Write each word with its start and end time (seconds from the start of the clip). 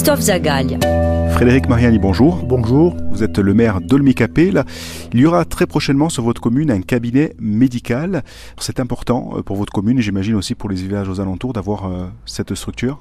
Christophe 0.00 0.20
Zagalia. 0.20 0.78
Frédéric 1.32 1.68
Mariani, 1.68 1.98
bonjour. 1.98 2.36
Bonjour. 2.46 2.96
Vous 3.10 3.22
êtes 3.22 3.38
le 3.38 3.52
maire 3.52 3.82
d'Olmicapé. 3.82 4.50
Il 5.12 5.20
y 5.20 5.26
aura 5.26 5.44
très 5.44 5.66
prochainement 5.66 6.08
sur 6.08 6.22
votre 6.22 6.40
commune 6.40 6.70
un 6.70 6.80
cabinet 6.80 7.34
médical. 7.38 8.24
C'est 8.56 8.80
important 8.80 9.32
euh, 9.36 9.42
pour 9.42 9.56
votre 9.56 9.74
commune 9.74 9.98
et 9.98 10.00
j'imagine 10.00 10.36
aussi 10.36 10.54
pour 10.54 10.70
les 10.70 10.76
villages 10.76 11.10
aux 11.10 11.20
alentours 11.20 11.52
d'avoir 11.52 11.84
euh, 11.84 12.06
cette 12.24 12.54
structure. 12.54 12.98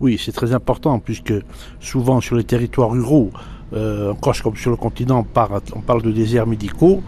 Oui, 0.00 0.18
c'est 0.18 0.32
très 0.32 0.54
important 0.54 1.00
puisque 1.00 1.34
souvent 1.80 2.22
sur 2.22 2.36
les 2.36 2.44
territoires 2.44 2.92
ruraux, 2.92 3.30
euh, 3.74 4.12
encore 4.12 4.34
comme 4.42 4.56
sur 4.56 4.70
le 4.70 4.78
continent, 4.78 5.18
on 5.18 5.24
parle, 5.24 5.60
on 5.76 5.80
parle 5.80 6.00
de 6.00 6.12
déserts 6.12 6.46
médicaux 6.46 7.02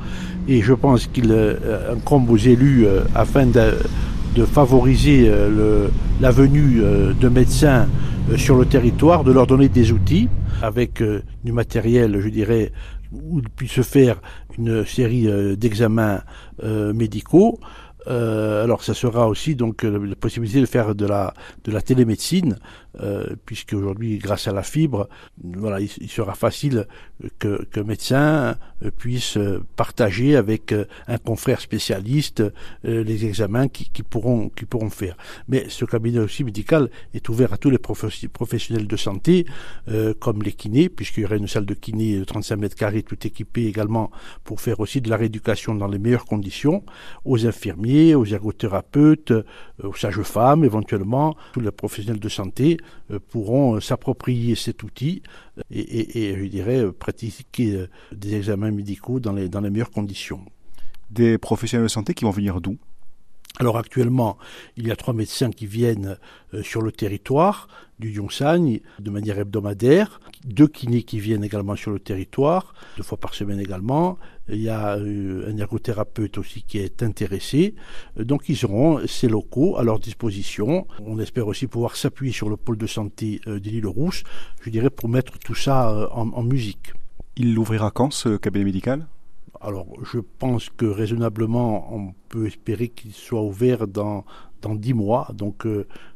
et 0.49 0.61
je 0.61 0.75
pense 0.75 1.07
qu'il 1.07 1.35
incombe 1.91 2.29
aux 2.29 2.37
élus 2.37 2.87
afin 3.15 3.47
de, 3.47 3.73
de 4.37 4.45
favoriser 4.45 5.33
la 6.21 6.31
venue 6.31 6.83
de 7.19 7.29
médecins 7.31 7.89
sur 8.37 8.57
le 8.57 8.67
territoire, 8.67 9.25
de 9.25 9.33
leur 9.33 9.47
donner 9.47 9.69
des 9.69 9.93
outils 9.93 10.29
avec 10.63 11.01
euh, 11.03 11.23
du 11.45 11.53
matériel, 11.53 12.21
je 12.21 12.29
dirais, 12.29 12.73
où 13.13 13.41
il 13.41 13.49
puisse 13.49 13.83
faire 13.83 14.21
une 14.59 14.85
série 14.85 15.29
euh, 15.29 15.57
d'examens 15.57 16.23
euh, 18.07 18.65
alors 18.65 18.83
ça 18.83 18.95
sera 18.95 19.29
aussi 19.29 19.55
donc 19.55 19.83
la 19.83 20.17
possibilité 20.17 20.61
de 20.61 20.67
faire 20.67 20.95
de 20.95 21.07
la 21.07 21.35
de 21.65 21.73
la 21.73 21.81
télémédecine 21.81 22.57
euh, 23.01 23.35
puisque 23.45 23.73
aujourd'hui, 23.73 24.19
grâce 24.19 24.47
à 24.47 24.53
la 24.53 24.63
fibre, 24.63 25.09
voilà, 25.43 25.81
il, 25.81 26.09
sera 26.09 26.35
facile 26.35 26.87
que, 27.41 27.65
que 27.65 27.81
médecin 27.81 28.57
euh, 28.85 28.91
puisse 28.97 29.37
partager 29.75 30.37
avec 30.37 30.71
euh, 30.71 30.85
un 31.09 31.19
confrère 31.19 31.61
spécialiste 31.61 32.43
les 32.85 33.27
examens 33.27 33.69
qui, 33.69 33.91
qui, 33.91 34.03
pourront 34.03 34.49
qui 34.49 34.65
pourront 34.65 34.91
faire. 34.91 35.17
Mais 35.49 35.67
ce 35.69 35.85
cabinet 35.85 36.21
aussi 36.21 36.45
médical 36.45 36.91
est 37.15 37.29
ouvert 37.29 37.53
à 37.53 37.57
tous 37.57 37.71
les 37.71 37.79
professionnels 37.79 38.87
de 38.87 38.97
santé, 38.97 39.47
comme 40.21 40.43
les 40.43 40.53
kinés, 40.53 40.89
puisqu'il 40.89 41.23
y 41.23 41.25
aura 41.25 41.37
une 41.37 41.49
salle 41.49 41.67
de 41.67 41.75
kiné 41.75 42.19
de 42.19 42.25
35 42.25 42.57
mètres 42.57 42.77
carrés, 42.77 43.03
tout 43.03 43.27
équipée 43.27 43.67
également 43.67 44.11
pour 44.45 44.61
faire 44.61 44.81
aussi 44.81 45.01
de 45.01 45.11
la 45.11 45.17
rééducation 45.17 45.75
dans 45.75 45.89
les 45.89 45.99
meilleures 45.99 46.25
conditions, 46.25 46.85
aux 47.25 47.47
infirmiers, 47.47 47.94
aux 48.15 48.25
ergothérapeutes, 48.25 49.33
aux 49.83 49.95
sages-femmes 49.95 50.65
éventuellement, 50.65 51.37
tous 51.53 51.61
les 51.61 51.71
professionnels 51.71 52.21
de 52.21 52.29
santé 52.29 52.79
euh, 53.11 53.19
pourront 53.31 53.77
euh, 53.77 53.81
s'approprier 53.81 54.55
cet 54.55 54.83
outil 54.83 55.23
et, 55.71 56.35
je 56.37 56.45
dirais, 56.47 56.81
euh, 56.85 56.93
pratiquer 56.93 57.87
des 58.13 58.35
examens 58.35 58.71
médicaux 58.71 59.21
dans 59.21 59.33
les, 59.33 59.49
dans 59.49 59.61
les 59.61 59.71
meilleures 59.71 59.91
conditions. 59.91 60.45
Des 61.11 61.39
professionnels 61.39 61.87
de 61.87 61.91
santé 61.91 62.15
qui 62.15 62.25
vont 62.25 62.31
venir 62.31 62.61
d'où? 62.61 62.77
Alors 63.61 63.79
actuellement, 63.79 64.37
il 64.77 64.87
y 64.89 64.91
a 64.91 64.97
trois 64.97 65.15
médecins 65.15 65.51
qui 65.51 65.67
viennent 65.67 66.19
sur 66.63 66.83
le 66.83 66.91
territoire 66.91 67.69
du 67.99 68.11
Yongsan 68.11 68.81
de 68.99 69.11
manière 69.11 69.39
hebdomadaire, 69.39 70.21
deux 70.45 70.67
kinés 70.67 71.03
qui 71.03 71.21
viennent 71.21 71.45
également 71.45 71.77
sur 71.77 71.91
le 71.93 72.01
territoire, 72.01 72.75
deux 72.97 73.03
fois 73.03 73.19
par 73.19 73.35
semaine 73.35 73.61
également, 73.61 74.19
il 74.49 74.61
y 74.61 74.69
a 74.69 74.97
euh, 74.97 75.51
un 75.51 75.57
ergothérapeute 75.57 76.37
aussi 76.39 76.63
qui 76.63 76.79
est 76.79 77.03
intéressé. 77.03 77.75
Euh, 78.19 78.25
donc 78.25 78.49
ils 78.49 78.65
auront 78.65 79.01
ces 79.07 79.29
locaux 79.29 79.77
à 79.79 79.85
leur 79.85 79.99
disposition. 79.99 80.87
On 81.05 81.19
espère 81.19 81.47
aussi 81.49 81.67
pouvoir 81.67 81.97
s'appuyer 81.97 82.33
sur 82.33 82.51
le 82.51 82.57
pôle 82.57 82.77
de 82.77 82.87
santé 82.87 83.41
euh, 83.47 83.59
de 83.59 83.69
l'île 83.71 83.87
Rousse, 83.87 84.23
je 84.61 84.71
dirais, 84.71 84.91
pour 84.91 85.09
mettre 85.09 85.39
tout 85.39 85.55
ça 85.55 86.11
en, 86.13 86.43
musique. 86.43 86.93
Il 87.37 87.55
l'ouvrira 87.55 87.91
quand 87.91 88.13
ce 88.13 88.37
cabinet 88.37 88.65
médical? 88.65 89.07
Alors, 89.65 89.87
je 90.13 90.19
pense 90.39 90.69
que 90.69 90.85
raisonnablement, 90.87 91.95
on 91.95 92.15
peut 92.29 92.47
espérer 92.47 92.89
qu'il 92.89 93.13
soit 93.13 93.43
ouvert 93.43 93.87
dans, 93.89 94.25
dans 94.63 94.75
10 94.75 94.95
mois, 94.95 95.29
donc 95.35 95.67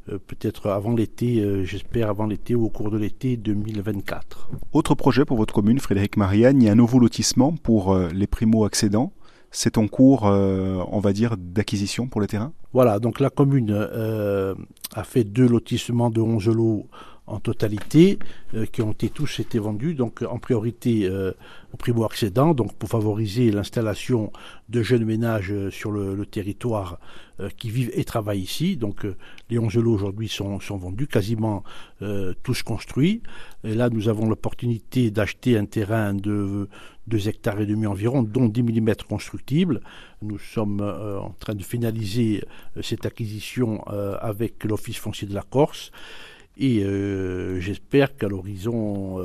peut-être 0.07 0.69
avant 0.69 0.95
l'été, 0.95 1.65
j'espère 1.65 2.11
avant 2.11 2.27
l'été 2.27 2.55
ou 2.55 2.65
au 2.67 2.69
cours 2.69 2.91
de 2.91 2.99
l'été 2.99 3.37
2024. 3.37 4.51
Autre 4.73 4.95
projet 4.95 5.25
pour 5.25 5.37
votre 5.37 5.55
commune, 5.55 5.79
Frédéric 5.79 6.17
Marianne, 6.17 6.61
il 6.63 6.67
y 6.67 6.69
a 6.69 6.73
un 6.73 6.77
nouveau 6.77 6.99
lotissement 6.99 7.55
pour 7.63 7.97
les 7.97 8.27
primo-accédants. 8.27 9.13
C'est 9.51 9.79
en 9.79 9.89
cours, 9.89 10.25
on 10.25 11.01
va 11.01 11.13
dire, 11.13 11.37
d'acquisition 11.39 12.07
pour 12.07 12.21
le 12.21 12.27
terrain? 12.27 12.53
Voilà, 12.73 12.99
donc 12.99 13.19
la 13.19 13.31
commune 13.31 13.73
a 13.73 15.05
fait 15.05 15.25
deux 15.25 15.49
lotissements 15.49 16.11
de 16.11 16.21
11 16.21 16.49
lots 16.49 16.87
en 17.29 17.41
totalité, 17.41 18.19
euh, 18.55 18.67
qui 18.67 18.83
ont 18.83 18.93
été 18.93 19.11
tous 19.11 19.41
été 19.41 19.59
vendus, 19.59 19.95
donc 19.95 20.23
en 20.23 20.39
priorité 20.39 21.07
euh, 21.07 21.33
aux 21.73 21.77
primo-accédants, 21.77 22.55
donc 22.55 22.75
pour 22.75 22.89
favoriser 22.89 23.51
l'installation 23.51 24.33
de 24.69 24.83
jeunes 24.83 25.05
ménages 25.05 25.53
euh, 25.53 25.71
sur 25.71 25.91
le, 25.93 26.27
territoire 26.27 26.99
qui 27.57 27.71
vivent 27.71 27.93
et 27.95 28.05
travaillent 28.05 28.41
ici. 28.41 28.77
Donc 28.77 29.07
les 29.49 29.61
11 29.61 29.77
lots 29.77 29.93
aujourd'hui 29.93 30.29
sont, 30.29 30.59
sont, 30.59 30.77
vendus, 30.77 31.07
quasiment 31.07 31.63
tous 32.43 32.65
construits. 32.65 33.23
Et 33.63 33.75
là, 33.75 33.91
nous 33.91 34.09
avons 34.09 34.29
l'opportunité 34.29 35.13
d'acheter 35.13 35.57
un 35.57 35.65
terrain 35.65 36.15
de 36.15 36.69
2 37.07 37.29
hectares 37.29 37.61
et 37.61 37.67
demi 37.67 37.87
environ, 37.87 38.25
dont 38.25 38.49
10 38.49 38.65
mm 38.65 38.95
constructibles. 39.09 39.81
Nous 40.21 40.39
sommes 40.39 40.81
en 40.81 41.33
train 41.39 41.55
de 41.55 41.63
finaliser 41.63 42.43
cette 42.83 43.07
acquisition 43.07 43.85
avec 43.87 44.65
l'Office 44.65 44.99
foncier 44.99 45.29
de 45.29 45.35
la 45.35 45.43
Corse. 45.43 45.93
Et 46.59 46.83
euh, 46.83 47.61
j'espère 47.61 48.17
qu'à 48.17 48.27
l'horizon 48.27 49.19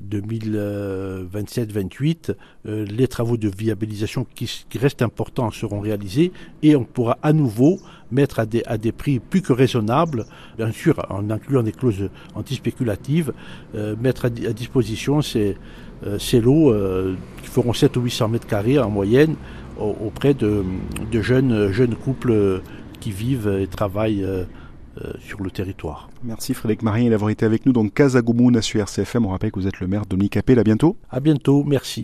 2027-28, 0.00 2.30
euh, 2.30 2.34
euh, 2.66 2.86
les 2.86 3.06
travaux 3.06 3.36
de 3.36 3.48
viabilisation 3.48 4.26
qui, 4.34 4.48
restent 4.78 5.02
importants 5.02 5.50
seront 5.50 5.80
réalisés 5.80 6.32
et 6.62 6.74
on 6.74 6.84
pourra 6.84 7.18
à 7.22 7.34
nouveau 7.34 7.78
mettre 8.10 8.38
à 8.38 8.46
des, 8.46 8.62
à 8.64 8.78
des 8.78 8.92
prix 8.92 9.18
plus 9.18 9.42
que 9.42 9.52
raisonnables, 9.52 10.24
bien 10.56 10.72
sûr 10.72 11.04
en 11.10 11.28
incluant 11.28 11.62
des 11.62 11.72
clauses 11.72 12.08
antispéculatives, 12.34 13.34
mettre 14.00 14.24
à, 14.24 14.30
disposition 14.30 15.20
ces, 15.20 15.58
ces 16.18 16.40
lots 16.40 16.74
qui 17.42 17.48
feront 17.48 17.74
7 17.74 17.96
ou 17.98 18.00
800 18.00 18.28
mètres 18.28 18.46
carrés 18.48 18.78
en 18.78 18.88
moyenne 18.90 19.36
auprès 19.78 20.34
de, 20.34 20.64
de, 21.12 21.20
jeunes, 21.20 21.70
jeunes 21.70 21.94
couples 21.94 22.62
qui 23.00 23.12
vivent 23.12 23.54
et 23.60 23.68
travaillent 23.68 24.26
euh, 24.98 25.12
sur 25.20 25.42
le 25.42 25.50
territoire. 25.50 26.10
Merci 26.24 26.54
Frédéric 26.54 26.82
Marie 26.82 27.08
d'avoir 27.10 27.30
été 27.30 27.46
avec 27.46 27.64
nous 27.64 27.72
dans 27.72 27.88
Casagoumouna 27.88 28.60
sur 28.62 28.80
RCFM. 28.80 29.26
On 29.26 29.30
rappelle 29.30 29.52
que 29.52 29.60
vous 29.60 29.68
êtes 29.68 29.80
le 29.80 29.86
maire 29.86 30.06
de 30.06 30.16
Nicapé. 30.16 30.58
À 30.58 30.64
bientôt. 30.64 30.96
À 31.10 31.20
bientôt, 31.20 31.64
merci. 31.64 32.02